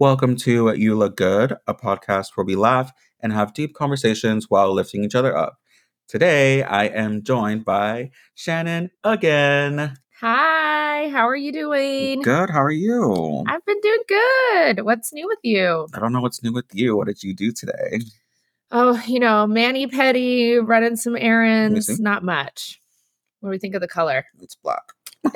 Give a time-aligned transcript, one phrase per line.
[0.00, 2.90] Welcome to You Look Good, a podcast where we laugh
[3.20, 5.58] and have deep conversations while lifting each other up.
[6.08, 9.98] Today, I am joined by Shannon again.
[10.20, 12.22] Hi, how are you doing?
[12.22, 13.44] Good, how are you?
[13.46, 14.86] I've been doing good.
[14.86, 15.86] What's new with you?
[15.92, 16.96] I don't know what's new with you.
[16.96, 18.00] What did you do today?
[18.70, 22.80] Oh, you know, mani-pedi, running some errands, not much.
[23.40, 24.24] What do we think of the color?
[24.40, 24.94] It's black.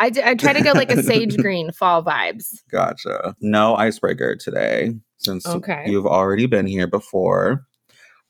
[0.00, 2.60] I, d- I try to go like a sage green fall vibes.
[2.70, 3.34] Gotcha.
[3.40, 5.84] No icebreaker today since Okay.
[5.86, 7.66] you've already been here before.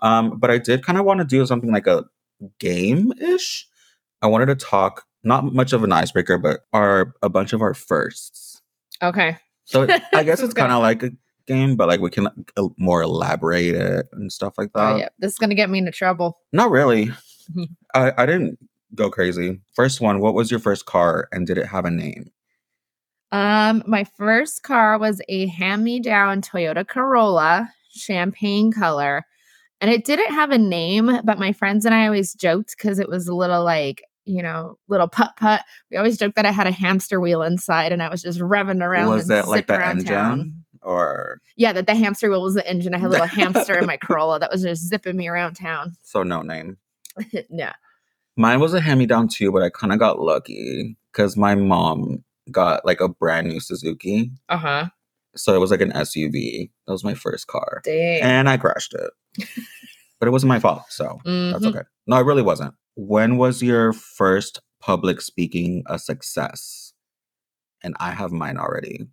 [0.01, 2.05] Um, but I did kind of want to do something like a
[2.59, 3.67] game ish.
[4.23, 7.75] I wanted to talk, not much of an icebreaker, but our a bunch of our
[7.75, 8.61] firsts.
[9.03, 9.37] Okay.
[9.65, 11.11] So I guess it's kind of like a
[11.47, 14.93] game, but like we can uh, more elaborate it and stuff like that.
[14.93, 15.09] oh, yeah.
[15.19, 16.39] This is going to get me into trouble.
[16.53, 17.11] Not really.
[17.95, 18.59] I, I didn't
[18.95, 19.61] go crazy.
[19.75, 22.31] First one, what was your first car and did it have a name?
[23.33, 29.25] Um, my first car was a hand-me-down Toyota Corolla, champagne color.
[29.81, 33.09] And it didn't have a name, but my friends and I always joked because it
[33.09, 35.63] was a little like, you know, little putt putt.
[35.91, 38.83] We always joked that I had a hamster wheel inside and I was just revving
[38.83, 39.11] around.
[39.11, 40.65] was that like the engine town.
[40.83, 42.95] or Yeah, that the hamster wheel was the engine.
[42.95, 45.95] I had a little hamster in my Corolla that was just zipping me around town.
[46.03, 46.79] so no name?
[47.51, 47.75] yeah.
[48.37, 51.55] Mine was a hand me down too, but I kind of got lucky because my
[51.55, 54.31] mom got like a brand new Suzuki.
[54.49, 54.87] Uh huh.
[55.37, 56.71] So it was like an SUV.
[56.87, 57.81] That was my first car.
[57.85, 58.23] Dang.
[58.23, 59.11] And I crashed it.
[60.21, 60.85] but it wasn't my fault.
[60.89, 61.69] So that's Mhm.
[61.77, 61.83] okay.
[62.07, 62.75] No, it really wasn't.
[62.95, 66.93] When was your first public speaking a success?
[67.83, 69.07] And I have mine already.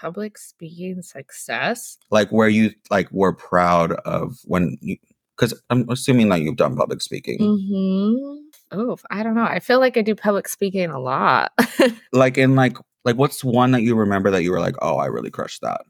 [0.00, 1.96] Public speaking success.
[2.10, 4.96] Like where you like were proud of when you
[5.36, 7.38] because I'm assuming that you've done public speaking.
[7.38, 8.34] hmm
[8.74, 9.44] Oh, I don't know.
[9.44, 11.52] I feel like I do public speaking a lot.
[12.12, 15.06] Like in like like what's one that you remember that you were like, oh, I
[15.06, 15.82] really crushed that.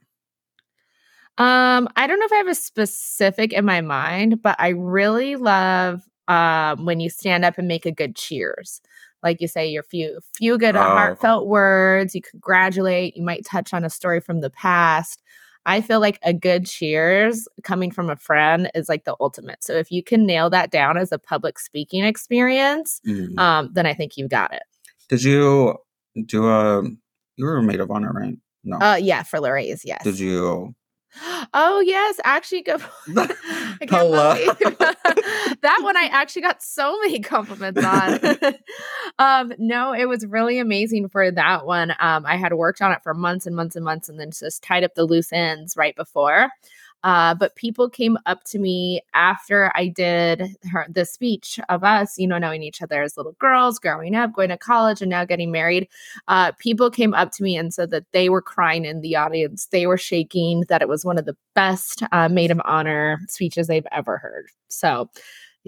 [1.38, 5.36] um, I don't know if I have a specific in my mind, but I really
[5.36, 8.80] love um when you stand up and make a good cheers.
[9.22, 10.80] Like you say your few few good Oh.
[10.80, 15.22] heartfelt words, you congratulate, you might touch on a story from the past.
[15.66, 19.64] I feel like a good cheers coming from a friend is like the ultimate.
[19.64, 23.38] So if you can nail that down as a public speaking experience, Mhm.
[23.38, 24.62] um, then I think you've got it.
[25.08, 25.76] Did you
[26.26, 26.82] do a?
[27.36, 28.36] You were a maid of honor, right?
[28.62, 28.78] No.
[28.78, 30.02] Uh, yeah, for Lorraine's, yes.
[30.04, 30.74] Did you?
[31.52, 32.78] Oh yes, actually, go.
[33.88, 34.34] Hello.
[35.62, 35.96] that one.
[35.96, 38.18] I actually got so many compliments on.
[39.18, 41.92] um, no, it was really amazing for that one.
[42.00, 44.62] Um, I had worked on it for months and months and months, and then just
[44.62, 46.50] tied up the loose ends right before.
[47.04, 52.18] Uh, but people came up to me after I did her, the speech of us,
[52.18, 55.24] you know, knowing each other as little girls, growing up, going to college, and now
[55.24, 55.86] getting married.
[56.28, 59.66] Uh, people came up to me and said that they were crying in the audience.
[59.66, 63.66] They were shaking, that it was one of the best uh, maid of honor speeches
[63.66, 64.46] they've ever heard.
[64.68, 65.10] So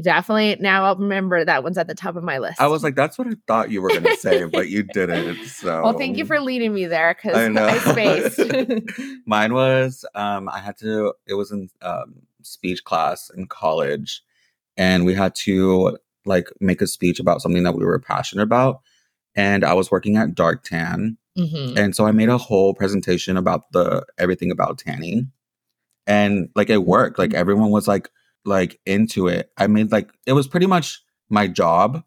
[0.02, 2.60] definitely now I'll remember that one's at the top of my list.
[2.60, 5.44] I was like, that's what I thought you were gonna say, but you didn't.
[5.46, 7.78] So well, thank you for leading me there because I I, know.
[7.78, 8.40] spaced.
[9.26, 14.22] Mine was um I had to it was in um speech class in college
[14.76, 18.80] and we had to like make a speech about something that we were passionate about.
[19.34, 21.18] And I was working at Dark Tan.
[21.38, 21.76] Mhm.
[21.76, 25.32] And so I made a whole presentation about the everything about tanning.
[26.06, 27.18] And like it worked.
[27.18, 28.10] Like everyone was like
[28.46, 29.50] like into it.
[29.58, 32.02] I made like it was pretty much my job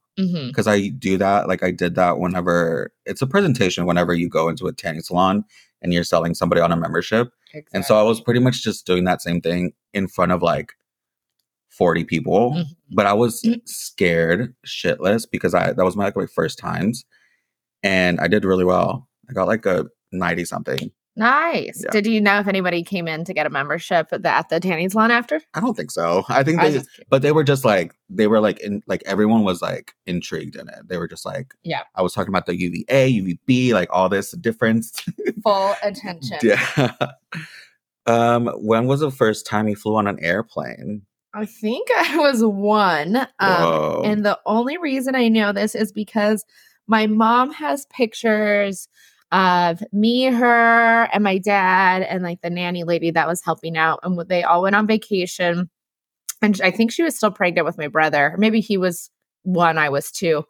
[0.48, 1.48] because I do that.
[1.48, 5.46] Like I did that whenever it's a presentation whenever you go into a tanning salon
[5.82, 7.32] and you're selling somebody on a membership.
[7.74, 10.74] And so I was pretty much just doing that same thing in front of like
[11.70, 12.52] 40 people.
[12.54, 12.66] Mhm.
[12.92, 13.62] But I was Mhm.
[13.68, 17.06] scared shitless because I that was my like my first times.
[17.84, 19.08] And I did really well.
[19.30, 20.92] I got like a 90 something.
[21.20, 21.82] Nice.
[21.84, 21.92] Yeah.
[21.92, 24.60] Did you know if anybody came in to get a membership at the, at the
[24.60, 25.42] tanning salon after?
[25.54, 26.24] I don't think so.
[26.30, 29.04] I think I they just but they were just like they were like in like
[29.06, 30.88] everyone was like intrigued in it.
[30.88, 31.82] They were just like Yeah.
[31.96, 34.92] I was talking about the UVA, UVB, like all this difference.
[35.44, 36.38] full attention.
[36.42, 36.94] yeah.
[38.06, 41.04] Um, when was the first time you flew on an airplane?
[41.34, 43.18] I think I was one.
[43.18, 44.02] Um, Whoa.
[44.06, 46.44] and the only reason I know this is because
[46.88, 48.88] my mom has pictures
[49.32, 54.00] of me, her, and my dad, and like the nanny lady that was helping out.
[54.04, 55.70] And they all went on vacation.
[56.42, 58.36] And I think she was still pregnant with my brother.
[58.38, 59.10] Maybe he was
[59.44, 60.46] one, I was two.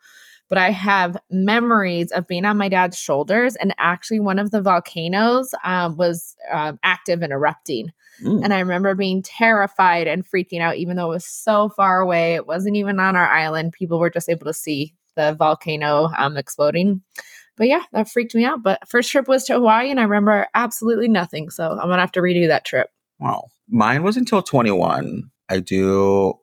[0.48, 4.62] But I have memories of being on my dad's shoulders, and actually, one of the
[4.62, 7.92] volcanoes um, was um, active and erupting.
[8.24, 8.44] Mm.
[8.44, 12.34] And I remember being terrified and freaking out, even though it was so far away.
[12.34, 13.74] It wasn't even on our island.
[13.74, 17.02] People were just able to see the volcano um, exploding.
[17.60, 18.64] But yeah, that freaked me out.
[18.64, 21.52] But first trip was to Hawaii, and I remember absolutely nothing.
[21.52, 22.90] So I'm gonna have to redo that trip.
[23.20, 23.50] Wow.
[23.70, 25.30] Mine was until 21.
[25.50, 26.34] I do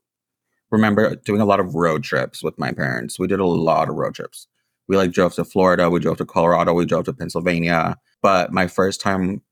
[0.70, 3.18] remember doing a lot of road trips with my parents.
[3.18, 4.46] We did a lot of road trips.
[4.88, 7.96] We like drove to Florida, we drove to Colorado, we drove to Pennsylvania.
[8.22, 9.42] But my first time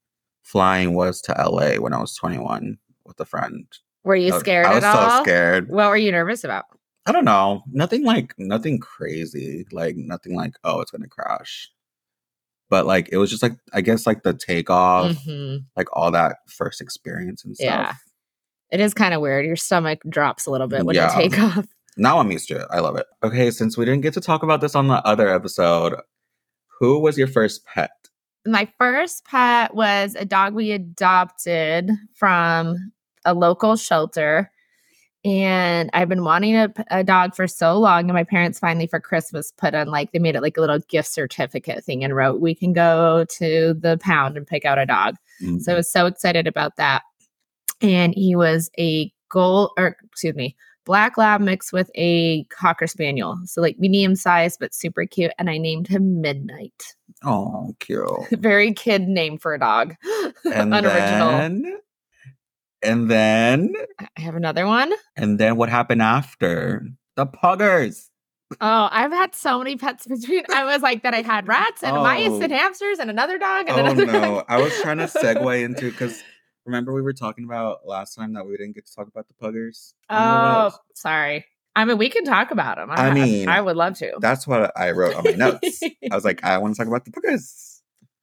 [0.43, 3.67] flying was to LA when I was 21 with a friend.
[4.05, 5.11] Were you I was- scared I was at all?
[5.19, 5.69] so scared.
[5.71, 6.67] What were you nervous about?
[7.07, 7.63] I don't know.
[7.71, 9.67] Nothing like nothing crazy.
[9.73, 11.71] Like nothing like, oh, it's gonna crash.
[12.71, 15.65] But like it was just like I guess like the takeoff, Mhm.
[15.77, 17.67] like all that first experience and stuff.
[17.67, 17.93] Yeah.
[18.71, 19.45] It is kind of weird.
[19.45, 21.15] Your stomach drops a little bit when Yeah.
[21.21, 21.67] you take off.
[21.97, 22.67] Now I'm used to it.
[22.71, 23.07] I love it.
[23.23, 25.95] Okay, since we didn't get to talk about this on the other episode,
[26.81, 27.91] who was your first pet?
[28.47, 32.93] My first pet was a dog we adopted from
[33.25, 34.51] a local shelter.
[35.25, 38.05] And I've been wanting a, a dog for so long.
[38.05, 40.81] And my parents finally for Christmas put on like, they made it like a little
[40.81, 44.85] gift certificate thing and wrote, we can go to the pound and pick out a
[44.85, 45.17] dog.
[45.41, 45.75] So I mm-hmm.
[45.77, 47.03] was so excited about that.
[47.81, 53.39] And he was a gold, or excuse me, black lab mixed with a cocker spaniel.
[53.47, 55.33] So like medium size, but super cute.
[55.39, 56.95] And I named him Midnight.
[57.25, 58.07] oh, cute.
[58.33, 59.95] Very kid name for a dog.
[60.45, 61.31] And Unoriginal.
[61.31, 61.79] then,
[62.85, 64.93] and then, I have another one.
[65.17, 66.87] and then what happened after?
[67.17, 68.09] The puggers.
[68.61, 70.45] Oh, I've had so many pets between.
[70.53, 71.15] I was like that.
[71.15, 72.41] I had rats and mice Oh.
[72.43, 74.13] and hamsters and another dog and Oh another no.
[74.13, 74.45] dog.
[74.49, 76.23] I was trying to segue into because
[76.67, 79.35] remember we were talking about last time that we didn't get to talk about the
[79.35, 79.95] puggers?
[80.11, 81.47] Oh, sorry.
[81.77, 82.89] I mean, we can talk about them.
[82.93, 84.13] I mean, I would love to.
[84.21, 85.83] That's what I wrote on my notes.
[86.11, 87.81] I was like, I want to talk about the puggers.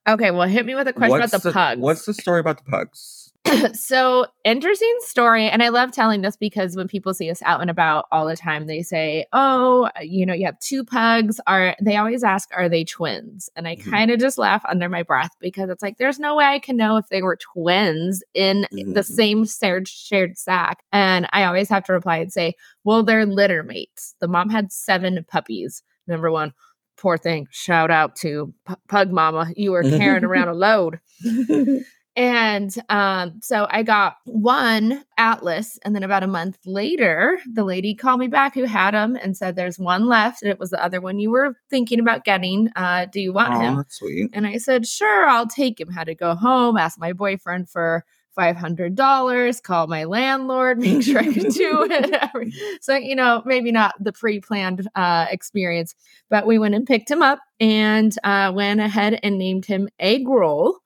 [0.07, 1.81] okay, well, hit me with a question what's about the, pugs.
[1.81, 3.20] What's the story about the pugs?
[3.73, 7.69] so interesting story and i love telling this because when people see us out and
[7.69, 11.39] about all the time they say oh you know you have two pugs.
[11.47, 13.49] Are they always ask are they twins?
[13.55, 13.89] And i Mhm.
[13.89, 16.77] kind of just laugh under my breath because it's like there's no way i can
[16.77, 19.05] know if they were twins in the Mhm.
[19.05, 22.53] same shared shared sack and i always have to reply and say
[22.83, 24.15] well they're litter mates.
[24.19, 25.81] The mom had seven puppies.
[26.07, 26.53] Number one
[26.97, 30.99] poor thing shout out to P- pug mama you were carrying around a load
[32.15, 37.95] and um, so I got one Atlas, and then about a month later, the lady
[37.95, 40.83] called me back who had him and said, "There's one left, and it was the
[40.83, 42.69] other one you were thinking about getting.
[42.75, 44.29] Uh, do you want Oh, him?" sweet.
[44.33, 48.03] And I said, "Sure, I'll take him." Had to go home, ask my boyfriend for
[48.35, 52.53] five hundred dollars, call my landlord, make sure I could do it.
[52.81, 55.95] so you know, maybe not the pre-planned uh, experience,
[56.29, 60.27] but we went and picked him up and uh, went ahead and named him Egg
[60.27, 60.80] Roll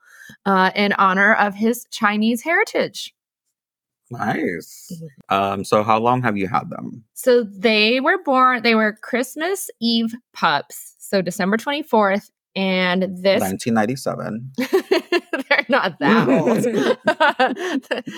[0.46, 3.14] uh, in honor of his Chinese heritage.
[4.12, 4.92] Nice.
[4.94, 5.36] Mm-hmm.
[5.36, 7.04] Um, so how long have you had them?
[7.14, 10.96] So they were born, they were Christmas Eve pups.
[11.00, 12.30] So December 24th.
[12.58, 14.54] And this, 1997.
[15.50, 16.64] they're not that old.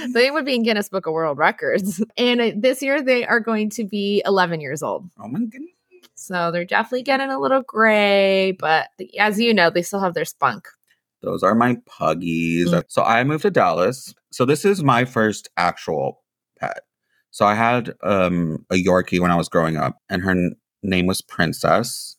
[0.14, 2.04] they would be in Guinness Book of World Records.
[2.18, 5.10] And uh, this year they are going to be 11 years old.
[5.20, 5.72] Oh my goodness.
[6.14, 8.90] So they're definitely getting a little gray, but
[9.20, 10.68] as you know, they still have their spunk.
[11.22, 12.70] Those are my puggies.
[12.70, 12.84] Mm.
[12.88, 14.14] So I moved to Dallas.
[14.32, 16.24] So this is my first actual
[16.60, 16.82] pet.
[17.32, 21.06] So I had um, a Yorkie when I was growing up, and her n- name
[21.08, 22.16] was Princess.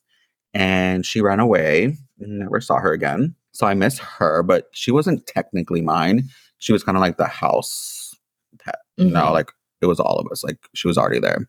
[0.55, 1.97] And she ran away.
[2.19, 3.35] Never saw her again.
[3.53, 6.25] So I miss her, but she wasn't technically mine.
[6.59, 8.15] She was kind of like the house
[8.61, 8.79] pet.
[8.97, 9.33] You know, Mhm.
[9.33, 10.43] like it was all of us.
[10.43, 11.49] Like she was already there.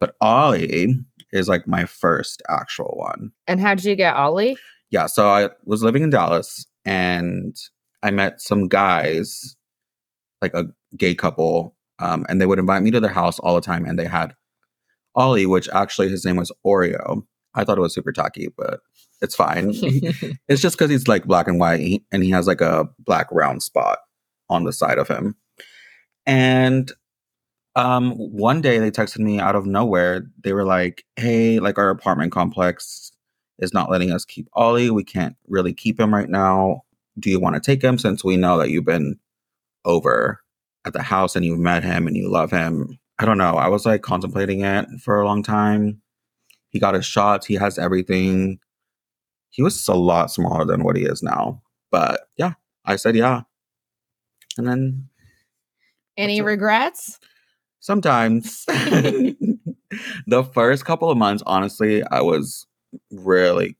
[0.00, 0.94] But Ollie
[1.32, 3.32] is like my first actual one.
[3.46, 4.56] And how did you get Ollie?
[4.90, 7.56] Yeah, so I was living in Dallas and
[8.02, 9.56] I met some guys,
[10.40, 10.66] like a
[10.96, 13.84] gay couple, um, and they would invite me to their house all the time.
[13.84, 14.34] And they had
[15.14, 17.22] Ollie, which actually his name was Oreo.
[17.54, 18.80] I thought it was super tacky, but
[19.20, 19.70] it's fine.
[20.48, 23.62] it's just because he's like black and white and he has like a black round
[23.62, 23.98] spot
[24.48, 25.34] on the side of him.
[26.26, 26.92] And
[27.74, 30.26] um, one day they texted me out of nowhere.
[30.42, 33.07] They were like, hey, like our apartment complex
[33.58, 34.90] is not letting us keep Ollie.
[34.90, 36.82] We can't really keep him right now.
[37.18, 39.18] Do you want to take him since we know that you've been
[39.84, 40.40] over
[40.84, 42.98] at the house and you've met him and you love him?
[43.18, 43.56] I don't know.
[43.56, 46.00] I was like contemplating it for a long time.
[46.70, 48.60] He got his shots, he has everything.
[49.50, 51.62] He was a lot smaller than what he is now.
[51.90, 52.52] But yeah,
[52.84, 53.42] I said yeah.
[54.56, 55.08] And then
[56.16, 57.18] Any regrets?
[57.80, 58.64] sometimes
[60.26, 62.66] the first couple of months honestly i was
[63.10, 63.76] really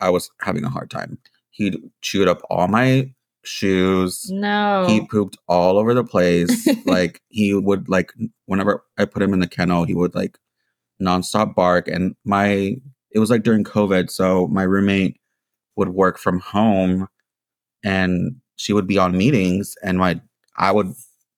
[0.00, 1.18] i was having a hard time.
[1.50, 3.12] He chewed up all my
[3.44, 4.26] shoes.
[4.28, 4.86] No.
[4.88, 6.66] he pooped all over the place.
[6.86, 8.12] Like he would like
[8.46, 10.38] whenever i put him in the kennel he would like
[11.00, 11.88] nonstop bark.
[11.88, 12.76] And my
[13.10, 15.18] it was like during covid so my roommate
[15.76, 17.08] would work from home
[17.84, 20.20] and she would be on meetings and my
[20.56, 20.92] I would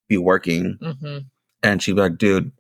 [0.09, 0.79] be working.
[0.83, 1.19] Hmm
[1.67, 2.53] and she'd be like, dude,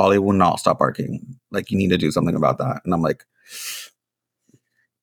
[0.00, 1.38] Ollie will not stop barking.
[1.50, 2.80] Like you need to do something about that.
[2.84, 3.24] And I'm like,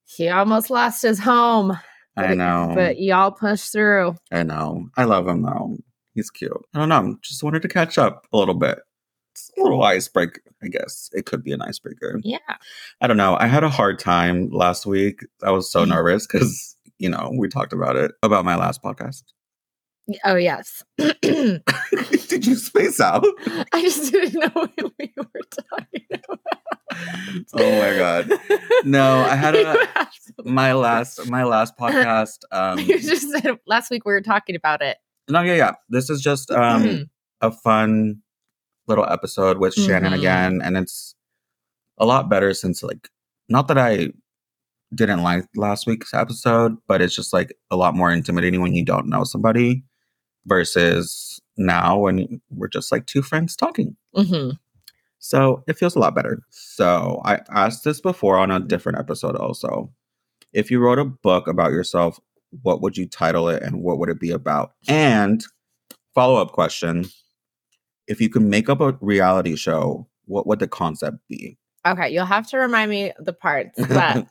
[0.06, 1.78] He almost lost his home,
[2.16, 2.72] I know.
[2.74, 4.16] but y'all pushed through.
[4.32, 4.90] I know.
[4.98, 5.78] I love him though.
[6.14, 6.52] He's cute.
[6.74, 7.16] I don't know.
[7.22, 8.80] Just wanted to catch up a little bit.
[9.34, 11.12] It's a little icebreaker, I guess.
[11.14, 12.20] It could be an icebreaker.
[12.24, 12.40] Yeah.
[13.02, 13.38] I don't know.
[13.40, 15.20] I had a hard time last week.
[15.44, 15.90] I was so Mhm.
[15.90, 19.22] nervous because, you know, we talked about it, about my last podcast.
[20.26, 20.84] Oh yes.
[22.38, 23.26] Did you space out?
[23.74, 26.40] I just didn't know what we were talking about.
[27.54, 28.32] Oh my God.
[28.86, 29.88] No, I had a
[30.46, 32.40] my last my last podcast.
[32.52, 34.98] Um you just said last week we were talking about it.
[35.30, 35.72] no, yeah, yeah.
[35.90, 37.10] This is just um
[37.42, 38.22] a fun
[38.88, 40.18] little episode with Shannon Mhm.
[40.20, 41.16] again, and it's
[41.98, 43.10] a lot better since like
[43.50, 44.10] not that I
[44.94, 48.86] didn't like last week's episode, but it's just like a lot more intimidating when you
[48.86, 49.84] don't know somebody
[50.46, 53.96] versus now and we're just like two friends talking.
[54.16, 54.52] hmm
[55.20, 56.40] So it feels a lot better.
[56.50, 59.92] So I asked this before on a different episode also.
[60.54, 62.20] If you wrote a book about yourself,
[62.62, 64.74] what would you title it and what would it be about?
[64.88, 65.44] And
[66.14, 67.06] follow up question
[68.08, 71.58] if you could make up a reality show, what would the concept be?
[71.86, 74.28] Okay, you'll have to remind me the parts, but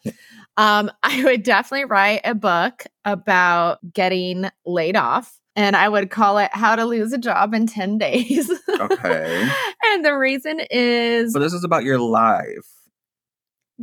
[0.57, 6.39] um, I would definitely write a book about getting laid off, and I would call
[6.39, 9.49] it "How to Lose a Job in Ten Days." Okay.
[9.85, 12.69] and the reason is so this is about your life.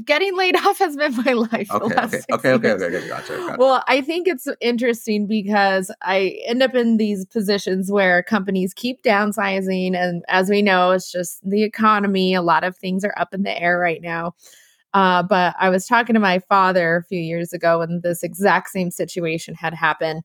[0.05, 1.67] getting laid off has been my life.
[1.67, 3.55] the Okay, last okay, okay, okay, okay, okay, gotcha, gotcha.
[3.59, 9.03] Well, I think it's interesting because I end up in these positions where companies keep
[9.03, 9.95] downsizing.
[9.95, 12.33] And as we know, it's just the economy.
[12.33, 14.35] A lot of things are up in the air right now.
[14.93, 18.69] Uh, but I was talking to my father a few years ago when this exact
[18.69, 20.21] same situation had happened.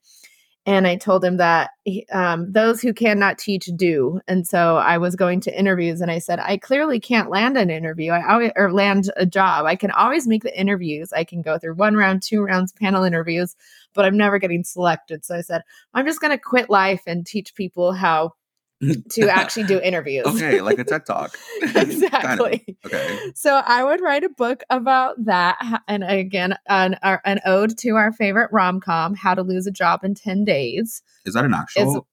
[0.68, 1.70] And I told him that
[2.12, 4.20] um, those who cannot teach do.
[4.28, 7.70] And so I was going to interviews and I said, I clearly can't land an
[7.70, 9.64] interview I always, or land a job.
[9.64, 11.10] I can always make the interviews.
[11.10, 13.56] I can go through one round, two rounds, panel interviews,
[13.94, 15.24] but I'm never getting selected.
[15.24, 15.62] So I said,
[15.94, 18.34] I'm just going to quit life and teach people how
[19.10, 20.26] to actually do interviews.
[20.26, 21.36] okay, like a TED Talk.
[21.74, 22.76] Exactly.
[22.86, 23.18] Okay.
[23.34, 27.90] So I would write a book about that, and again, an our, an ode to
[27.96, 31.54] our favorite rom com, "How to Lose a Job in Ten Days." Is that an
[31.54, 32.06] actual?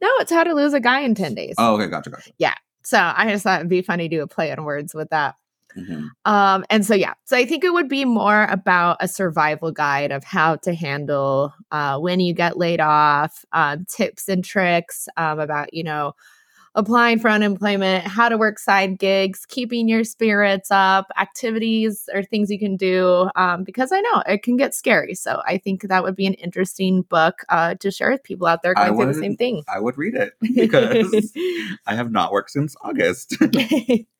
[0.00, 1.54] No, it's how to lose a guy in ten days.
[1.58, 2.30] oh, okay, gotcha, gotcha.
[2.38, 2.54] Yeah.
[2.84, 5.34] So I just thought it'd be funny to do a play on words with that.
[5.78, 6.10] Mhm.
[6.24, 10.10] Um, and so yeah, so I think it would be more about a survival guide
[10.10, 15.38] of how to handle uh, when you get laid off, um, tips and tricks um,
[15.38, 16.14] about you know
[16.74, 22.50] applying for unemployment, how to work side gigs, keeping your spirits up, activities or things
[22.50, 23.28] you can do.
[23.34, 26.34] Um, because I know it can get scary, so I think that would be an
[26.34, 29.62] interesting book uh, to share with people out there going through the same thing.
[29.72, 31.32] I would read it because
[31.86, 33.36] I have not worked since August.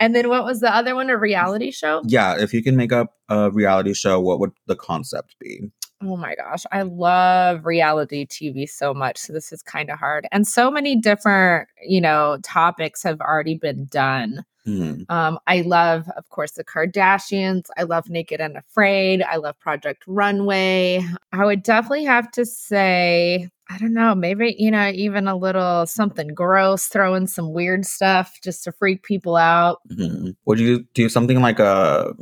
[0.00, 1.10] and then what was the other one?
[1.10, 2.02] A reality show?
[2.06, 5.70] yeah, if you can make up a reality show, what would the concept be?
[6.04, 9.18] Oh my gosh, I love reality TV so much.
[9.18, 10.26] So this is kind of hard.
[10.32, 14.44] And so many different, you know, topics have already been done.
[14.64, 15.02] Hmm.
[15.08, 17.66] Um, I love, of course, the Kardashians.
[17.76, 19.22] I love Naked and Afraid.
[19.22, 21.04] I love Project Runway.
[21.32, 25.86] I would definitely have to say, I don't know, maybe, you know, even a little
[25.86, 29.80] something gross, throw in some weird stuff just to freak people out.
[29.90, 30.34] Mhm.
[30.46, 32.14] Would you do something like a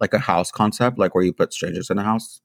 [0.00, 2.40] like a house concept, like where you put strangers in a house?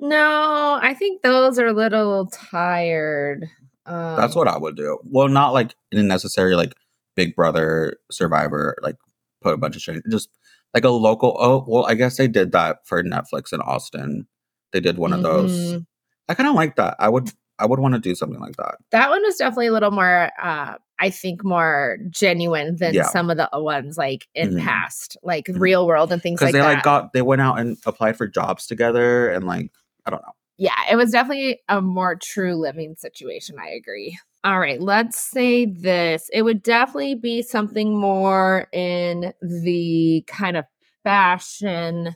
[0.00, 3.48] No, I think those are a little tired.
[3.86, 4.98] Um, That's what I would do.
[5.04, 6.74] Well, not like in a necessary like
[7.16, 8.96] Big Brother Survivor, like
[9.40, 10.28] put a bunch of strangers, just
[10.74, 11.36] like a local.
[11.40, 14.26] Oh, well, I guess they did that for Netflix in Austin.
[14.72, 15.52] They did one of those.
[15.74, 15.86] Mhm.
[16.28, 16.94] I kind of like that.
[16.98, 17.30] I would.
[17.60, 18.76] I would want to do something like that.
[18.92, 23.02] that one was definitely a little more uh i think more genuine than Yeah.
[23.08, 24.62] some of the ones like in Mhm.
[24.62, 25.58] past like Mhm.
[25.58, 28.16] real world and things because like they that like got they went out and applied
[28.16, 29.72] for jobs together and like
[30.08, 30.32] I don't know.
[30.56, 34.18] yeah it was definitely a more true living situation i agree.
[34.44, 36.30] All right let's say this.
[36.32, 40.64] It would definitely be something more in the kind of
[41.04, 42.14] fashion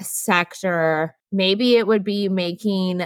[0.00, 1.16] sector.
[1.32, 3.02] Maybe it would be making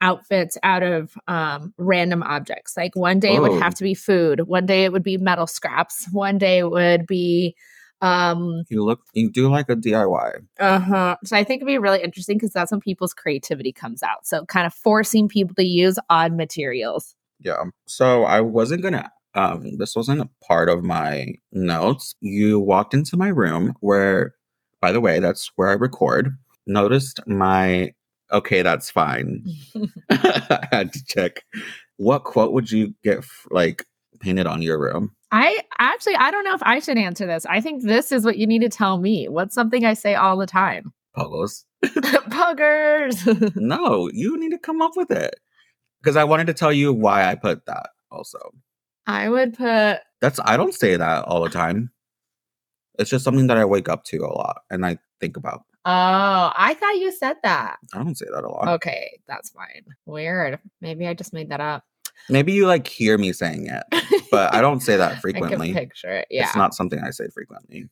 [0.00, 2.76] outfits out of um, random objects.
[2.76, 3.42] Like one day it Oh.
[3.42, 4.42] would have to be food.
[4.46, 6.06] One day it would be metal scraps.
[6.12, 7.56] One day it would be
[8.00, 10.30] um You look, you do like a DIY.
[10.60, 14.26] uh-huh so i think it'd be really interesting because that's when people's creativity comes out
[14.26, 17.64] so kind of forcing people to use odd materials Yeah.
[17.86, 19.10] So I wasn't gonna.
[19.34, 22.14] Um, this wasn't a part of my notes.
[22.20, 24.34] You walked into my room where,
[24.80, 26.36] by the way, that's where I record.
[26.66, 27.92] noticed my
[28.32, 29.44] okay, that's fine.
[30.10, 31.42] I had to check.
[31.96, 33.84] What quote would you get like
[34.20, 35.14] painted on your room?
[35.30, 37.44] I actually I don't know if I should answer this.
[37.46, 39.28] I think this is what you need to tell me.
[39.28, 40.92] What's something I say all the time?
[41.16, 41.64] Poggos.
[41.84, 43.52] Puggers.
[43.56, 45.34] No, you need to come up with it.
[46.02, 48.38] Because I wanted to tell you why I put that also.
[49.06, 51.90] I would put That's I don't say that all the time.
[52.98, 55.64] It's just something that I wake up to a lot and I think about.
[55.84, 57.76] Oh, I thought you said that.
[57.94, 58.68] I don't say that a lot.
[58.68, 59.84] Okay, that's fine.
[60.04, 60.58] Weird.
[60.80, 61.84] Maybe I just made that up.
[62.28, 63.82] Maybe you like hear me saying it,
[64.30, 65.68] but I don't say that I frequently.
[65.72, 66.26] can picture it.
[66.30, 66.44] Yeah.
[66.46, 67.88] It's not something I say frequently.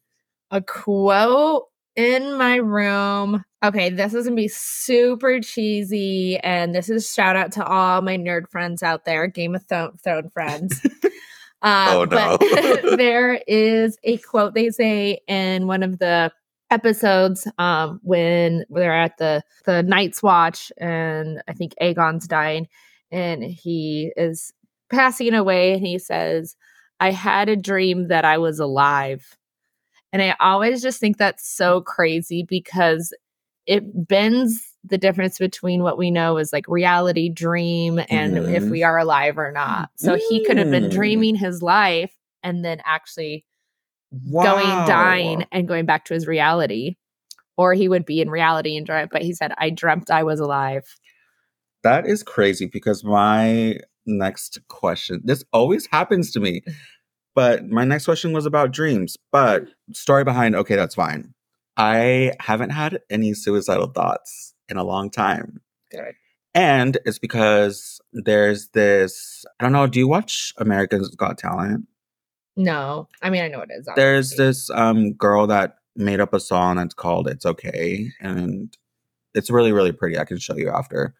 [0.50, 1.66] a quote
[1.96, 3.44] in my room.
[3.64, 8.16] Okay, this is gonna be super cheesy, and this is shout out to all my
[8.18, 10.86] nerd friends out there, Game of Thro- Thrones friends.
[11.62, 12.36] Uh, Oh, no.
[12.38, 16.30] but there is a quote they say in one of the
[16.70, 22.68] episodes um, when they're at the the Night's Watch, and I think Aegon's dying,
[23.10, 24.52] and he is
[24.90, 26.56] passing away, and he says,
[27.00, 29.36] "I had a dream that I was alive."
[30.12, 33.12] And I always just think that's so crazy because
[33.66, 38.70] it bends the difference between what we know is like reality dream and if Mhm.
[38.70, 39.90] we are alive or not.
[39.96, 40.90] So he could have been Mm.
[40.92, 43.44] dreaming his life and then actually
[44.12, 44.42] Wow.
[44.44, 46.96] going dying and going back to his reality.
[47.56, 50.40] Or he would be in reality and dream, but he said, I dreamt I was
[50.40, 50.84] alive.
[51.82, 56.62] That is crazy because my next question, this always happens to me,
[57.34, 59.16] but my next question was about dreams.
[59.30, 61.34] But story behind, okay, that's fine.
[61.76, 65.60] I haven't had any suicidal thoughts in a long time.
[65.90, 66.14] Good.
[66.54, 71.86] And it's because there's this, I don't know, do you watch Americans Got Talent?
[72.56, 73.08] No.
[73.20, 73.86] I mean I know it is.
[73.94, 78.74] There's this um girl that made up a song that's called It's Okay and
[79.34, 80.18] it's really really pretty.
[80.18, 81.14] I can show you after.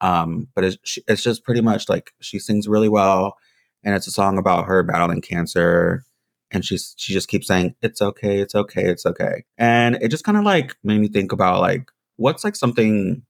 [0.00, 3.36] Um but it's it's just pretty much like she sings really well
[3.84, 6.04] and it's a song about her battling cancer
[6.50, 9.44] and she's she just keeps saying it's okay, it's okay, it's okay.
[9.58, 13.22] And it just kind of like made me think about like what's like something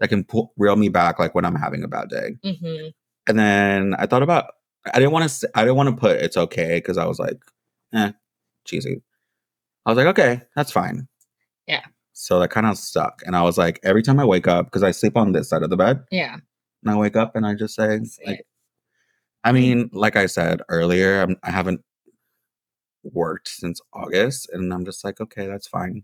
[0.00, 2.36] that can pull, reel me back like when I'm having a bad day.
[2.44, 2.92] Mhm.
[3.28, 4.52] And then I thought about
[4.92, 7.38] I didn't want to I didn't want to put it's okay because I was like,
[7.94, 8.12] eh,
[8.64, 9.02] cheesy.
[9.84, 11.08] I was like, okay, that's fine.
[11.66, 11.84] Yeah.
[12.18, 13.20] So that kind of stuck.
[13.26, 15.62] And I was like, every time I wake up, because I sleep on this side
[15.62, 16.36] of the bed, Yeah.
[16.82, 18.46] and I wake up and I just say, like.
[19.44, 21.82] I mean, like I said earlier, I'm, I haven't
[23.04, 26.02] worked since August, and I'm just like, okay, that's fine.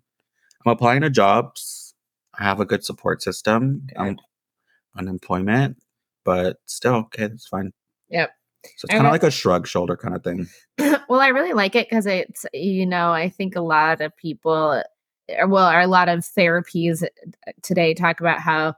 [0.64, 1.94] I'm applying to jobs.
[2.38, 3.86] I have a good support system.
[3.96, 4.18] Um, I'm
[4.96, 5.78] unemployment,
[6.24, 7.72] but still, okay, that's fine.
[8.10, 8.30] Yep.
[8.76, 10.46] So it's kind of like a shrug shoulder kind of thing.
[11.08, 14.82] well, I really like it because it's, you know, I think a lot of people,
[15.46, 17.04] well, a lot of therapies
[17.62, 18.74] today talk about how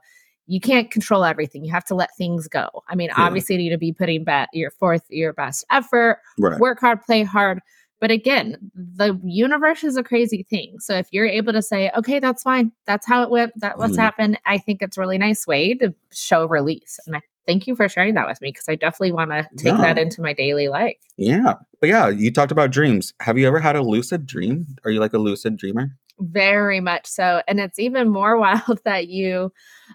[0.47, 1.65] you can't control everything.
[1.65, 2.67] You have to let things go.
[2.87, 3.25] I mean, Yeah.
[3.25, 6.59] obviously, you need to be putting bet your forth your best effort, Right.
[6.59, 7.61] work hard, play hard.
[7.99, 10.75] But again, the universe is a crazy thing.
[10.79, 13.95] So if you're able to say, okay, that's fine, that's how it went, that what's
[13.97, 14.01] Mhm.
[14.01, 16.99] happened, I think it's a really nice way to show release.
[17.07, 19.73] And I thank you for sharing that with me because I definitely want to take
[19.73, 19.81] Yeah.
[19.81, 20.97] that into my daily life.
[21.17, 21.53] Yeah.
[21.79, 23.13] But yeah, you talked about dreams.
[23.21, 24.67] Have you ever had a lucid dream?
[24.83, 25.95] Are you like a lucid dreamer?
[26.19, 27.41] Very much so.
[27.47, 29.51] And it's even more wild that you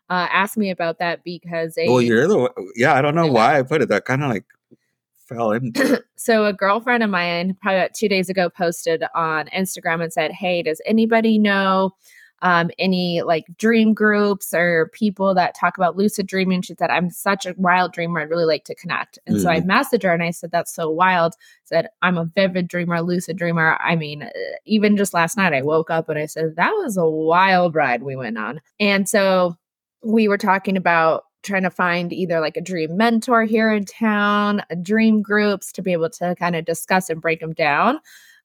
[0.09, 2.95] uh, asked me about that because a, Well, you're the one- yeah.
[2.95, 3.89] I don't know why I put it.
[3.89, 4.45] That kind of like
[5.27, 6.03] fell into.
[6.17, 10.33] so a girlfriend of mine probably about two days ago posted on Instagram and said,
[10.33, 11.93] Hey, does anybody know
[12.43, 16.63] um, any like dream groups or people that talk about lucid dreaming?
[16.63, 18.21] She said, I'm such a wild dreamer.
[18.21, 19.19] I'd really like to connect.
[19.27, 21.35] And so I messaged her and I said, That's so wild.
[21.65, 23.77] said, I'm a vivid dreamer, lucid dreamer.
[23.81, 24.31] I mean, uh,
[24.65, 28.03] even just last night, I woke up and I said, That was a wild ride
[28.03, 28.61] we went on.
[28.79, 29.57] And so
[30.03, 34.63] we were talking about trying to find either like a dream mentor here in town,
[34.71, 37.99] a dream groups to be able to kind of discuss and break them down.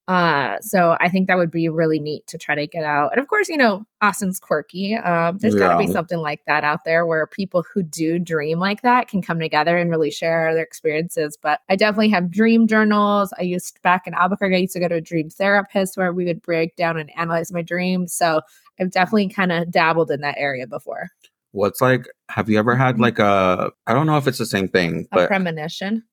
[0.08, 3.10] Uh, so I think that would be really neat to try to get out.
[3.12, 4.94] And of course, you know, Austin's quirky.
[4.94, 8.60] Um, there's got to be something like that out there where people who do dream
[8.60, 11.36] like that can come together and really share their experiences.
[11.40, 13.32] But I definitely have dream journals.
[13.36, 16.24] I used back in Albuquerque, I used to go to a dream therapist where we
[16.24, 18.12] would break down and analyze my dreams.
[18.12, 18.42] So
[18.78, 21.08] I've definitely kind of dabbled in that area before.
[21.50, 22.06] What's like?
[22.28, 23.72] Have you ever had like a?
[23.86, 26.04] I don't know if it's the same thing, A but premonition.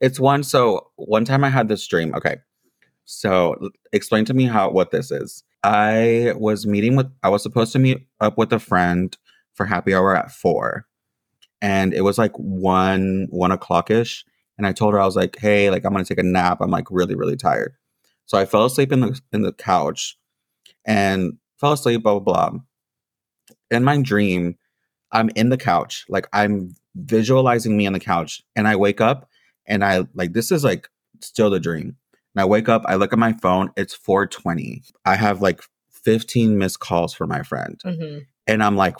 [0.00, 0.44] it's one.
[0.44, 2.14] So one time I had this dream.
[2.14, 2.36] Okay,
[3.04, 5.42] so explain to me how what this is.
[5.62, 7.10] I was meeting with.
[7.22, 9.16] I was supposed to meet up with a friend
[9.54, 10.86] for happy hour at four,
[11.62, 14.24] and it was like one one o'clock ish.
[14.58, 16.58] And I told her I was like, "Hey, like I'm gonna take a nap.
[16.60, 17.74] I'm like really really tired."
[18.26, 20.18] So I fell asleep in the in the couch,
[20.86, 22.02] and fell asleep.
[22.02, 22.60] Blah blah blah.
[23.70, 24.56] in my dream,
[25.12, 29.28] I'm in the couch, like I'm visualizing me on the couch, and I wake up
[29.66, 30.88] and I like this is like
[31.20, 31.96] still the dream.
[32.34, 34.82] And I wake up, I look at my phone, it's 420.
[35.04, 37.80] I have like 15 missed calls for my friend.
[37.84, 38.26] Mhm.
[38.46, 38.96] And I'm like,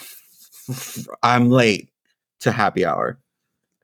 [1.22, 1.90] I'm late
[2.40, 3.18] to happy hour.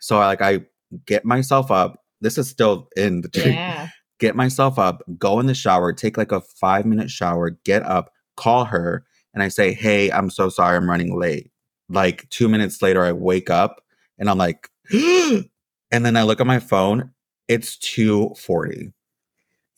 [0.01, 0.61] So I like I
[1.07, 2.03] get myself up.
[2.21, 3.55] This is still in the dream.
[3.55, 3.89] Yeah.
[4.19, 8.11] Get myself up, go in the shower, take like a five minute shower, get up,
[8.35, 9.05] call her,
[9.35, 11.51] and I say, Hey, I'm so sorry, I'm running late.
[11.91, 13.83] Like two minutes later, I wake up
[14.19, 15.45] and I'm like, and
[15.91, 17.11] then I look at my phone,
[17.47, 18.95] it's 240.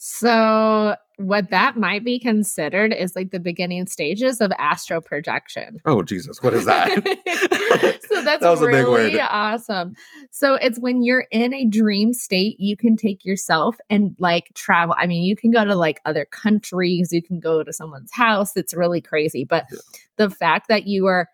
[0.00, 5.78] So, what that might be considered is like the beginning stages of astral projection.
[5.84, 6.88] Oh Jesus, what is that?
[8.08, 9.26] so that's That was a big really word.
[9.28, 9.94] awesome.
[10.30, 14.94] So it's when you're in a dream state, you can take yourself and like travel.
[14.96, 18.56] I mean, you can go to like other countries, you can go to someone's house.
[18.56, 19.44] It's really crazy.
[19.44, 19.78] But Yeah.
[20.16, 21.28] the fact that you are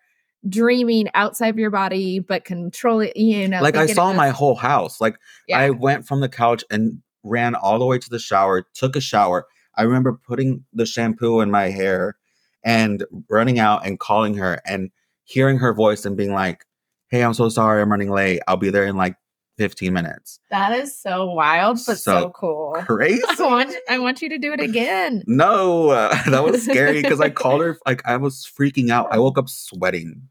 [0.49, 4.99] dreaming outside of your body, but controlling, you know, like I saw my whole house.
[4.99, 5.59] Like yeah.
[5.59, 9.01] I went from the couch and ran all the way to the shower, took a
[9.01, 9.45] shower.
[9.75, 12.15] I remember putting the shampoo in my hair
[12.63, 14.89] and running out and calling her and
[15.25, 16.65] hearing her voice and being like,
[17.09, 18.39] Hey, I'm so sorry, I'm running late.
[18.47, 19.15] I'll be there in like
[19.57, 20.39] 15 minutes.
[20.49, 22.73] that is so wild, but so, So cool.
[22.85, 23.21] Crazy.
[23.27, 25.23] I want, I want you to do it again.
[25.27, 29.07] No, uh, that was scary because I called her like I was freaking out.
[29.11, 30.23] I woke up sweating.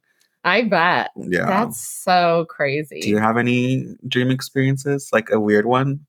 [0.47, 1.11] I bet.
[1.17, 1.47] Yeah.
[1.47, 3.01] That's so crazy.
[3.01, 5.09] Do you have any dream experiences?
[5.11, 6.01] Like a weird one?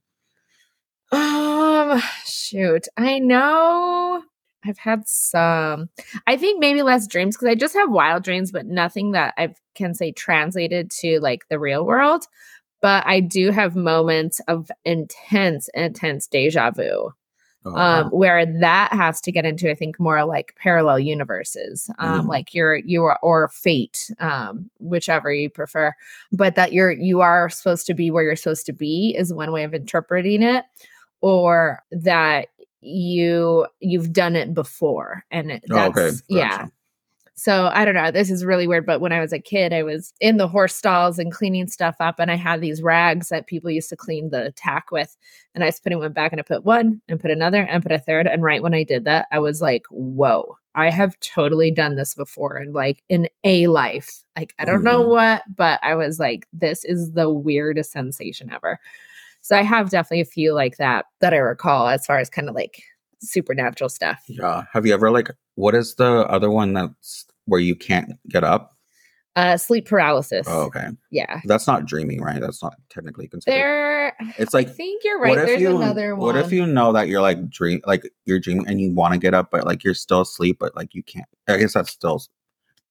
[1.11, 2.87] Um, shoot.
[2.97, 4.23] I know
[4.65, 5.89] I've had some.
[6.27, 9.53] I think maybe less dreams because I just have wild dreams, but nothing that I
[9.75, 12.25] can say translated to like the real world.
[12.81, 17.11] But I do have moments of intense, intense deja vu.
[17.67, 22.25] Oh, Um, where that has to get into, I think, more like parallel universes, um,
[22.25, 22.29] Mm.
[22.29, 25.91] like your you are or fate, um, whichever you prefer.
[26.31, 29.51] But that you're you are supposed to be where you're supposed to be is one
[29.51, 30.65] way of interpreting it,
[31.25, 32.49] or that
[32.81, 36.11] you you've done it before and it, Oh, that's okay.
[36.29, 36.67] yeah.
[37.33, 38.11] So I don't know.
[38.11, 38.85] This is really weird.
[38.85, 41.95] But when I was a kid, I was in the horse stalls and cleaning stuff
[41.99, 45.17] up, and I had these rags that people used to clean the tack with.
[45.55, 47.91] And I was putting one back, and I put one, and put another, and put
[47.91, 48.27] a third.
[48.27, 50.57] And right when I did that, I was like, "Whoa!
[50.75, 54.23] I have totally done this before, and like in a life.
[54.38, 55.09] Like I don't know Mhm.
[55.09, 58.79] what, but I was like, this is the weirdest sensation ever."
[59.45, 62.49] So I have definitely a few like that that I recall as far as kind
[62.49, 62.81] of like
[63.21, 64.23] supernatural stuff.
[64.27, 64.63] Yeah.
[64.73, 68.71] Have you ever like what is the other one that's where you can't get up?
[69.36, 70.47] Uh, sleep paralysis.
[70.49, 70.88] Oh, okay.
[71.12, 71.41] Yeah.
[71.45, 72.41] That's not dreaming, right?
[72.41, 73.55] That's not technically considered.
[73.55, 75.36] There, It's like I think you're right.
[75.36, 76.25] There's you another one.
[76.25, 79.19] what if you know that you're like dream like you're dreaming and you want to
[79.19, 81.27] get up but like you're still asleep but like you can't.
[81.47, 82.23] I guess that's still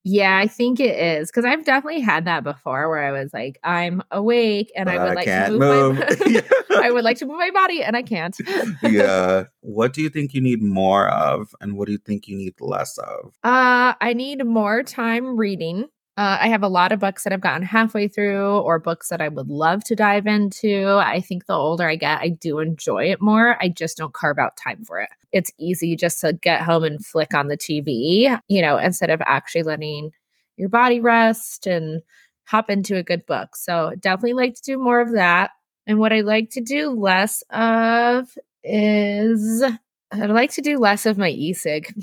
[0.07, 3.59] Yeah, I think it is because I've definitely had that before, where I was like,
[3.65, 5.97] I'm awake and I would like to move.
[5.97, 6.21] move.
[6.21, 6.43] My,
[6.85, 8.37] I would like to move my body and I can't.
[8.83, 9.45] yeah.
[9.61, 12.55] What do you think you need more of and what do you think you need
[12.61, 13.33] less of?
[13.43, 15.85] Uh, I need more time reading.
[16.17, 19.21] Uh, I have a lot of books that I've gotten halfway through, or books that
[19.21, 21.01] I would love to dive into.
[21.03, 23.57] I think the older I get, I do enjoy it more.
[23.61, 25.09] I just don't carve out time for it.
[25.35, 29.21] It's easy just to get home and flick on the TV, you know, instead of
[29.27, 30.11] actually letting
[30.57, 32.01] your body rest and
[32.45, 33.57] hop into a good book.
[33.57, 35.51] So, definitely like to do more of that.
[35.87, 38.29] And what I like to do less of
[38.63, 39.63] is
[40.13, 41.93] I'd like to do less of my e-cig.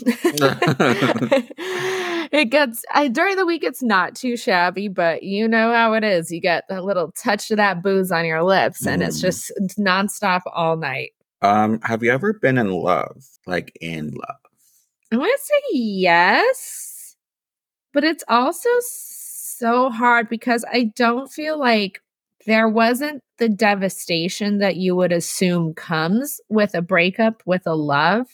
[2.31, 6.03] it gets I during the week it's not too shabby, but you know how it
[6.03, 6.31] is.
[6.31, 9.21] You get a little touch of that booze on your lips and it's Mm.
[9.21, 11.11] just nonstop all night.
[11.41, 13.25] Um have you ever been in love?
[13.45, 14.37] Like in love?
[15.11, 17.15] I want to say yes,
[17.93, 22.01] but it's also so hard because I don't feel like
[22.45, 28.27] there wasn't the devastation that you would assume comes with a breakup with a love.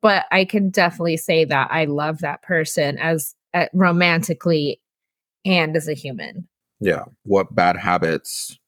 [0.00, 4.80] But I can definitely say that I love that person as uh, romantically
[5.44, 6.48] and as a human.
[6.80, 7.04] Yeah.
[7.24, 8.58] What bad habits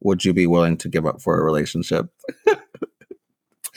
[0.00, 2.06] would you be willing to give up for a relationship?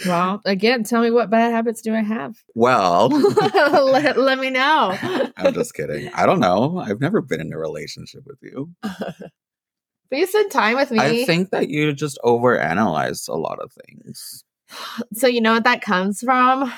[0.05, 2.37] Well, again, tell me what bad habits do I have?
[2.55, 3.09] Well,
[3.91, 4.97] let, let me know.
[5.37, 6.09] I'm just kidding.
[6.13, 6.79] I don't know.
[6.79, 8.71] I've never been in a relationship with you.
[8.81, 10.99] But you spend time with me.
[10.99, 14.43] I think that you just overanalyze a lot of things.
[15.13, 16.71] so you know what that comes from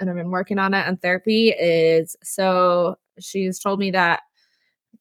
[0.00, 4.20] and i've been working on it in therapy is so she's told me that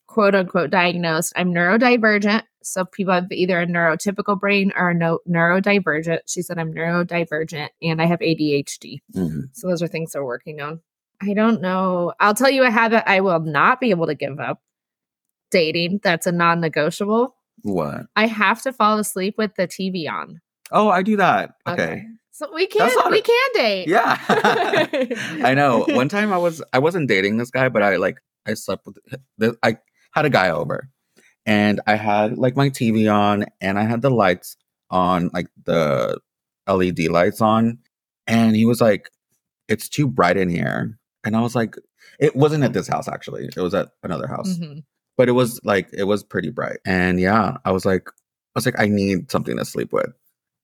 [0.08, 5.20] quote unquote diagnosed i'm neurodivergent so people have either a neurotypical brain or a no,
[5.28, 9.50] neurodivergent she said i'm neurodivergent and i have adhd Mhm.
[9.54, 10.82] so those are things we're working on
[11.24, 12.14] I don't know.
[12.20, 14.60] I'll tell you a habit I will not be able to give up.
[15.52, 16.00] Dating.
[16.02, 17.36] That's a non-negotiable.
[17.62, 18.08] What?
[18.16, 20.42] I have to fall asleep with the TV on.
[20.72, 21.52] Oh, I do that.
[21.68, 22.06] Okay.
[22.32, 23.12] So we can't.
[23.12, 23.88] we a- can date.
[23.88, 24.18] Yeah.
[25.44, 25.86] I know.
[25.90, 29.58] One time I was I wasn't dating this guy, but I like I slept with
[29.62, 29.78] I
[30.14, 30.90] had a guy over,
[31.46, 34.58] and I had like my TV on, and I had the lights
[34.90, 36.20] on, like the
[36.68, 37.80] LED lights on,
[38.28, 39.10] and he was like,
[39.68, 41.76] "It's too bright in here," and I was like,
[42.20, 43.46] "It wasn't at this house actually.
[43.46, 44.84] It was at another house, Mhm.
[45.18, 48.12] but it was like it was pretty bright." And yeah, I was like, I
[48.56, 50.12] was like, I need something to sleep with,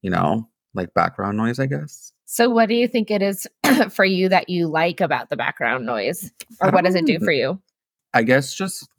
[0.01, 2.11] you know, like background noise, I guess.
[2.25, 3.47] So what do you think it is
[3.89, 6.29] for you that you like about the background noise?
[6.61, 7.61] Or what does it do for you?
[8.13, 8.89] I guess just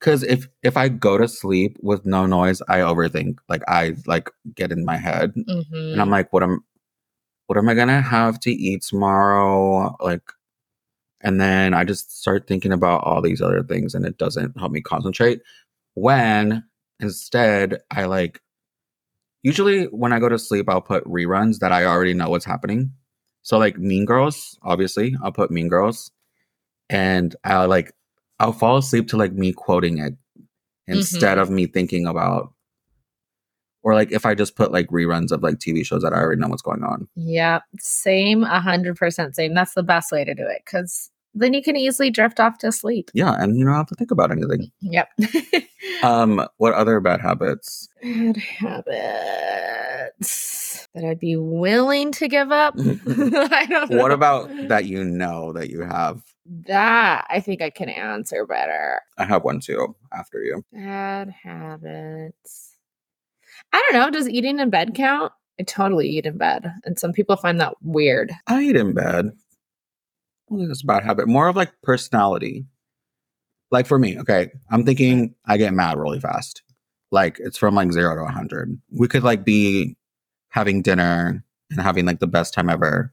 [0.00, 3.38] because if if I go to sleep with no noise, I overthink.
[3.48, 5.92] Like I like get in my head, Mhm.
[5.92, 6.64] and I'm like, what am
[7.46, 9.96] what am I gonna have to eat tomorrow?
[10.00, 10.22] Like,
[11.20, 14.72] and then I just start thinking about all these other things, and it doesn't help
[14.72, 15.42] me concentrate.
[15.94, 16.64] When
[17.00, 18.40] instead I like
[19.42, 22.92] usually when I go to sleep, I'll put reruns that I already know what's happening.
[23.42, 26.10] So like Mean Girls, obviously, I'll put Mean Girls,
[26.88, 27.92] and I'll like
[28.40, 30.14] I'll fall asleep to like me quoting it
[30.86, 31.40] instead mm-hmm.
[31.40, 32.52] of me thinking about,
[33.82, 36.40] or like if I just put like reruns of like TV shows that I already
[36.40, 37.06] know what's going on.
[37.14, 39.54] Yeah, same, a hundred percent same.
[39.54, 42.72] That's the best way to do it because then you can easily drift off to
[42.72, 43.10] sleep.
[43.14, 44.70] Yeah, and you don't have to think about anything.
[44.80, 45.08] Yep.
[46.02, 47.88] Um, what other bad habits?
[48.02, 50.08] Bad habits
[50.94, 52.74] that I'd be willing to give up.
[52.78, 53.98] I don't know.
[53.98, 56.22] What about that you know that you have?
[56.66, 57.26] that?
[57.28, 59.00] I think I can answer better.
[59.18, 60.64] I have one too after you.
[60.72, 62.76] Bad habits.
[63.72, 64.10] I don't know.
[64.10, 65.32] Does eating in bed count?
[65.58, 68.32] I totally eat in bed, and some people find that weird.
[68.46, 69.32] I eat in bed.
[70.50, 71.28] I it's a bad habit.
[71.28, 72.66] More of like personality.
[73.70, 76.62] Like for me, okay, I'm thinking I get mad really fast.
[77.12, 78.80] Like it's from like zero to 100.
[78.90, 79.96] We could like be
[80.48, 83.12] having dinner and having like the best time ever.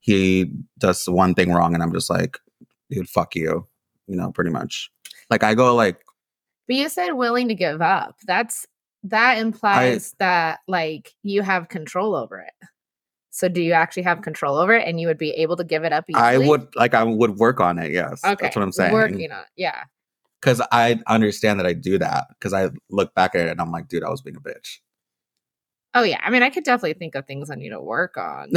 [0.00, 2.38] He does one thing wrong and I'm just like,
[2.90, 3.66] dude, fuck you.
[4.08, 4.90] You know, pretty much.
[5.30, 6.04] Like I go like,
[6.66, 8.16] But you said willing to give up.
[8.26, 8.66] That's
[9.04, 12.68] that implies that like you have control over it.
[13.36, 15.84] So do you actually have control over it and you would be able to give
[15.84, 16.24] it up easily?
[16.24, 17.92] I would like I would work on it.
[17.92, 18.24] Yes.
[18.24, 18.34] Okay.
[18.40, 18.94] That's what I'm saying.
[18.94, 19.82] Working on yeah.
[20.40, 23.70] because I understand that I do that because I look back at it and I'm
[23.70, 24.78] like, dude, I was being a bitch.
[25.92, 26.18] Oh yeah.
[26.24, 28.52] I mean I could definitely think of things I need to work on.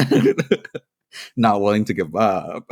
[1.36, 2.64] Not willing to give up.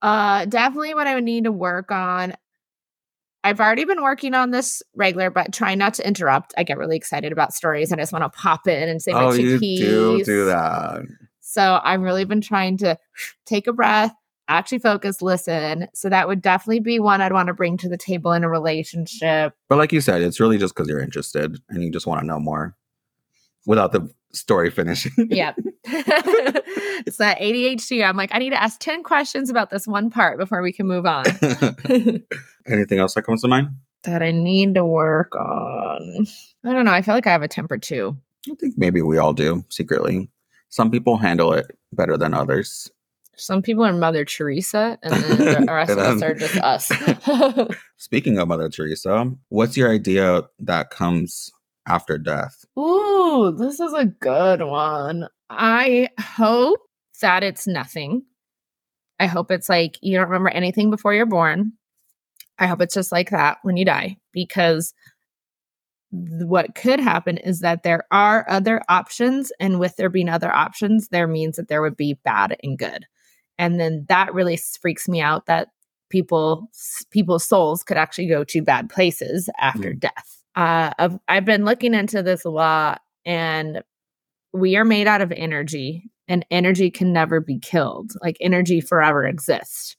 [0.00, 2.32] uh definitely what I would need to work on.
[3.44, 6.54] I've already been working on this regular, but trying not to interrupt.
[6.56, 9.12] I get really excited about stories and I just want to pop in and say
[9.12, 9.80] my oh, two you keys.
[9.80, 11.02] do do that.
[11.40, 12.98] So I've really been trying to
[13.44, 14.14] take a breath,
[14.48, 15.88] actually focus, listen.
[15.94, 18.48] So that would definitely be one I'd want to bring to the table in a
[18.48, 19.52] relationship.
[19.68, 22.26] But like you said, it's really just because you're interested and you just want to
[22.26, 22.74] know more
[23.66, 25.12] without the story finishing.
[25.30, 25.58] Yep.
[27.06, 28.04] it's that ADHD.
[28.06, 30.86] I'm like, I need to ask 10 questions about this one part before we can
[30.86, 31.24] move on.
[32.66, 33.68] Anything else that comes to mind?
[34.04, 36.26] that I need to work on.
[36.64, 36.92] I don't know.
[36.92, 38.16] I feel like I have a temper too.
[38.50, 40.30] I think maybe we all do secretly.
[40.68, 42.90] Some people handle it better than others.
[43.36, 46.92] Some people are Mother Teresa, and then the rest of us are just us.
[47.96, 51.50] Speaking of Mother Teresa, what's your idea that comes
[51.86, 52.64] after death?
[52.78, 55.26] Ooh, this is a good one.
[55.56, 56.80] I hope
[57.20, 58.22] that it's nothing.
[59.20, 61.72] I hope it's like you don't remember anything before you're born.
[62.58, 64.94] I hope it's just like that when you die because
[66.10, 71.08] what could happen is that there are other options and with there being other options
[71.08, 73.06] there means that there would be bad and good.
[73.58, 75.68] And then that really freaks me out that
[76.10, 76.68] people
[77.10, 80.42] people's souls could actually go to bad places after death.
[80.54, 83.82] Uh, I've, I've been looking into this a lot, and
[84.54, 88.12] we are made out of energy, and energy can never be killed.
[88.22, 89.96] Like energy forever exists.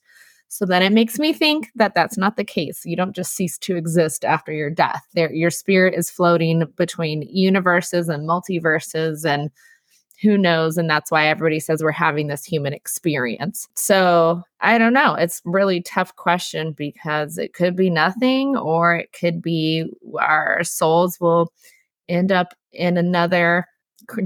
[0.48, 2.82] So then it makes me think that that's not the case.
[2.84, 5.02] You don't just cease to exist after your death.
[5.14, 9.50] There, your spirit is floating between universes and multiverses, and
[10.22, 10.78] who knows?
[10.78, 13.68] And that's why everybody says we're having this human experience.
[13.74, 15.14] So I don't know.
[15.14, 19.84] It's really tough question because it could be nothing, or it could be
[20.18, 21.52] our souls will
[22.08, 23.66] end up in another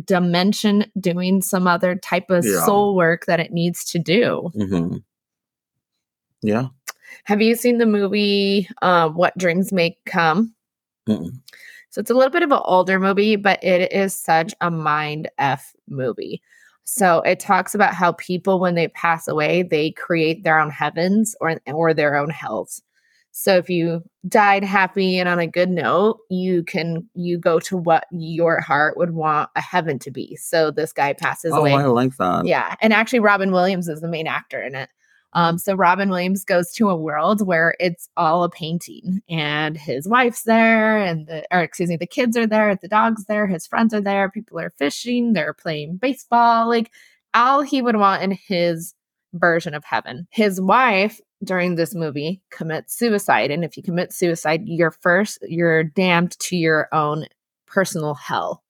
[0.05, 2.65] dimension doing some other type of Yeah.
[2.65, 4.51] soul work that it needs to do.
[4.55, 4.97] Mm-hmm.
[6.43, 6.69] Yeah.
[7.25, 10.55] Have you seen the movie uh, What Dreams May Come?
[11.09, 11.33] Mm-mm.
[11.91, 15.29] So it's a little bit of an older movie, but it is such a mind
[15.39, 16.41] f movie.
[16.85, 21.37] So it talks about how people, when they pass away, they create their own heavens
[21.41, 22.83] or or their own hells.
[23.33, 27.77] So if you died happy and on a good note, you can you go to
[27.77, 30.37] what your heart would want a heaven to be.
[30.37, 31.73] So this guy passes Oh, away.
[31.75, 32.45] I like that.
[32.45, 32.75] Yeah.
[32.81, 34.91] And actually Robin Williams is the main actor in it.
[35.33, 40.09] Um, so Robin Williams goes to a world where it's all a painting and his
[40.09, 43.65] wife's there and the or excuse me, the kids are there, the dog's there, his
[43.65, 46.91] friends are there, people are fishing, they're playing baseball, like
[47.33, 48.93] all he would want in his
[49.33, 50.27] version of heaven.
[50.31, 53.51] His wife during this movie commits suicide.
[53.51, 57.27] And if you commit suicide, you're first, you're damned to your own
[57.67, 58.63] personal hell.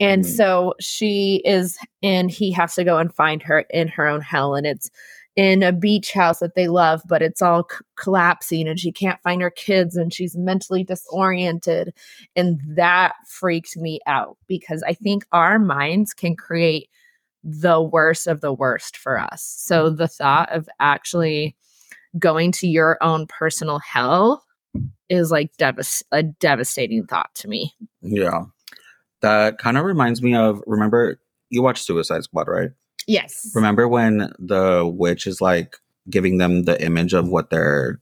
[0.00, 0.36] And Mhm.
[0.36, 4.54] so she is, and he has to go and find her in her own hell.
[4.54, 4.90] And it's
[5.34, 9.20] in a beach house that they love, but it's all c- collapsing and she can't
[9.22, 11.94] find her kids and she's mentally disoriented.
[12.36, 16.88] And that freaked me out because I think our minds can create
[17.44, 19.42] the worst of the worst for us.
[19.58, 21.56] So the thought of actually
[22.18, 24.44] going to your own personal hell
[25.08, 27.74] is like devas- a devastating thought to me.
[28.02, 28.44] Yeah.
[29.20, 32.70] That kind of reminds me of remember you watched Suicide Squad, right?
[33.06, 33.50] Yes.
[33.54, 35.76] Remember when the witch is like
[36.10, 38.00] giving them the image of what they're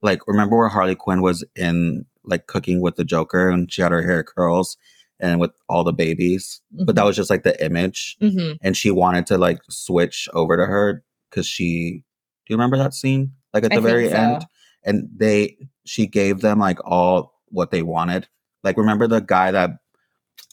[0.00, 3.92] like remember where Harley Quinn was in like cooking with the Joker and she had
[3.92, 4.76] her hair curls
[5.20, 6.60] and with all the babies.
[6.72, 8.16] But that was just like the image.
[8.20, 8.58] Mhm.
[8.62, 12.02] And she wanted to like switch over to her because she
[12.52, 13.32] you remember that scene?
[13.52, 14.16] Like at I the very so.
[14.16, 14.46] end?
[14.84, 18.28] And they she gave them like all what they wanted.
[18.64, 19.70] Like remember the guy that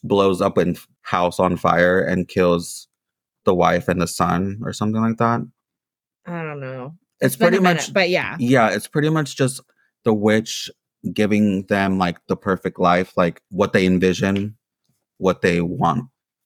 [0.04, 2.88] blows up in house on fire and kills
[3.46, 5.42] the wife and the son or something like that?
[6.26, 6.96] I don't know.
[7.22, 8.38] It's, a pretty minute, much but yeah.
[8.40, 9.62] yeah, it's pretty much just
[10.04, 10.70] the witch
[11.14, 14.58] giving them like the perfect life, like what they envision,
[15.18, 16.06] what they want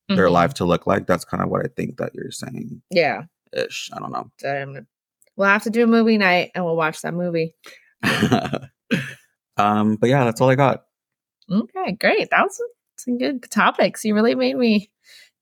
[0.09, 0.31] their Mhm.
[0.31, 1.07] life to look like.
[1.07, 3.23] That's kind of what I think that you're saying Yeah.
[3.51, 3.89] ish.
[3.93, 4.29] I don't know.
[4.49, 4.87] Um,
[5.35, 7.55] we'll have to do a movie night and we'll watch that movie.
[9.57, 10.83] um, but yeah, that's all I got.
[11.51, 12.29] Okay, great.
[12.29, 12.61] That was
[12.97, 14.03] some good topics.
[14.05, 14.89] You really made me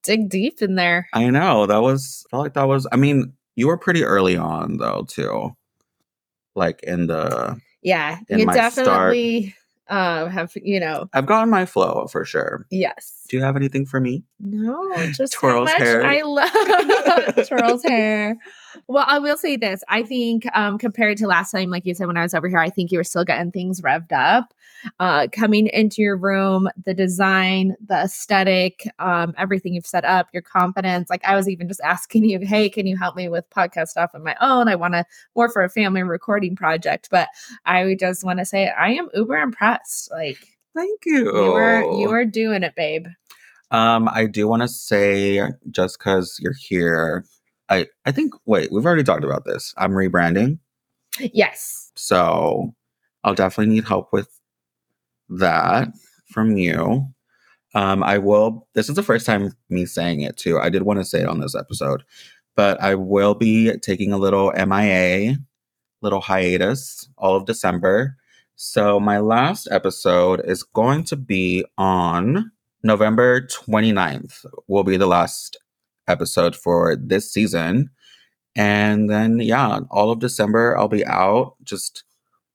[0.03, 1.07] dig deep in there.
[1.13, 2.87] I know that was felt like that was.
[2.91, 5.55] I mean, you were pretty early on though too,
[6.55, 7.59] like in the.
[7.83, 9.55] Yeah, In you definitely
[9.87, 12.65] uh, have, you know, I've gotten my flow for sure.
[12.69, 13.25] yes.
[13.29, 14.23] Do you have anything for me?
[14.39, 16.03] No, just Twirls hair.
[16.05, 18.37] I love twirls hair.
[18.87, 19.83] Well, I will say this.
[19.87, 22.59] I think um compared to last time, like you said when I was over here,
[22.59, 24.53] I think you were still getting things revved up.
[24.99, 30.41] Uh coming into your room, the design, the aesthetic, um, everything you've set up, your
[30.41, 31.09] confidence.
[31.09, 34.11] Like I was even just asking you, hey, can you help me with podcast stuff
[34.13, 34.67] on my own?
[34.67, 37.09] I want to more for a family recording project.
[37.11, 37.27] But
[37.65, 40.11] I just want to say I am uber impressed.
[40.11, 40.37] Like
[40.75, 41.25] Thank you.
[41.25, 43.07] You are you were doing it, babe.
[43.71, 47.25] Um, I do want to say just because you're here,
[47.69, 49.73] I I think wait, we've already talked about this.
[49.77, 50.59] I'm rebranding,
[51.19, 51.91] Yes.
[51.95, 52.73] so
[53.23, 54.29] I'll definitely need help with
[55.31, 55.89] that
[56.27, 57.07] from you.
[57.73, 58.67] Um, I will.
[58.73, 60.59] This is the first time me saying it too.
[60.59, 62.03] I did want to say it on this episode,
[62.55, 65.37] but I will be taking a little MIA,
[66.01, 68.17] little hiatus, all of December.
[68.55, 72.51] So my last episode is going to be on
[72.83, 74.45] November 29th.
[74.67, 75.57] Will be the last
[76.07, 77.89] episode for this season.
[78.55, 82.03] And then yeah, all of December I'll be out just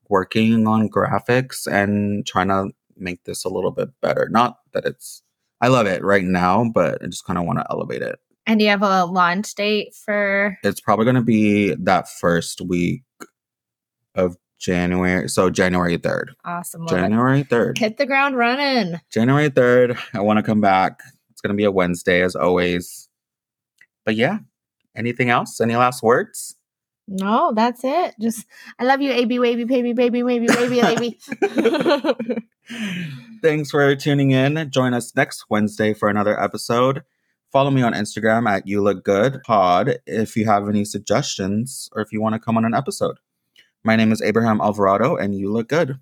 [0.08, 4.28] working on graphics and trying to make this a little bit better.
[4.30, 5.22] Not that it's
[5.60, 8.18] I love it right now, but I just kind of want to elevate it.
[8.46, 12.60] And do you have a launch date for It's probably going to be that first
[12.60, 13.02] week
[14.14, 15.28] of January.
[15.28, 16.28] So January 3rd.
[16.44, 16.86] awesome?
[16.88, 17.78] January 3rd.
[17.78, 19.00] hit the ground running.
[19.10, 19.98] January 3rd.
[20.14, 21.00] I want to come back.
[21.30, 23.08] It's going to be a Wednesday as always.
[24.04, 24.38] But yeah,
[24.96, 25.60] anything else?
[25.60, 26.55] Any last words?
[27.08, 28.14] No, that's it.
[28.20, 28.46] Just
[28.78, 31.18] I love you, AB, baby, baby, baby, baby, baby, baby.
[33.42, 34.70] Thanks for tuning in.
[34.70, 37.04] Join us next Wednesday for another episode.
[37.52, 42.02] Follow me on Instagram at You Look Good Pod if you have any suggestions or
[42.02, 43.18] if you want to come on an episode.
[43.84, 46.00] My name is Abraham Alvarado, and you look good.